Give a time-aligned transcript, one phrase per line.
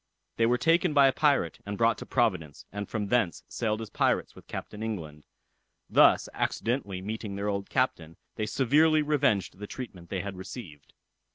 [0.37, 3.91] They were taken by a pirate, and brought to Providence, and from thence sailed as
[3.91, 5.27] pirates with Captain England.
[5.91, 10.93] Thus accidentally meeting their old captain, they severely revenged the treatment they had received.